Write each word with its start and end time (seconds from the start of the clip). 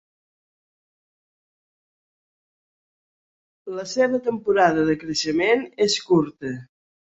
La 3.75 3.87
seva 3.93 4.21
temporada 4.29 4.87
de 4.89 4.97
creixement 5.05 5.63
és 5.87 5.99
curta. 6.09 6.57